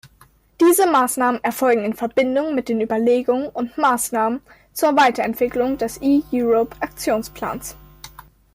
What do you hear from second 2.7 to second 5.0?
Überlegungen und Maßnahmen zur